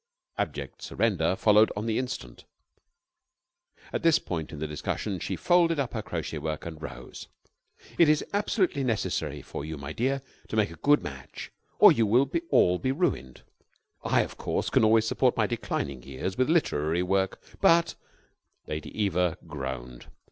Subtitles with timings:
[0.39, 2.45] Abject surrender followed on the instant.
[3.93, 7.27] At this point in the discussion she folded up her crochet work, and rose.
[7.99, 12.07] "It is absolutely necessary for you, my dear, to make a good match, or you
[12.07, 13.43] will all be ruined.
[14.03, 17.93] I, of course, can always support my declining years with literary work, but"
[18.65, 20.07] Lady Eva groaned.